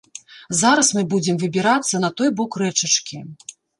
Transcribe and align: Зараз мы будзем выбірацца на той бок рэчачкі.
Зараз 0.61 0.87
мы 0.95 1.03
будзем 1.11 1.37
выбірацца 1.43 1.95
на 2.05 2.09
той 2.23 2.29
бок 2.41 2.51
рэчачкі. 2.63 3.23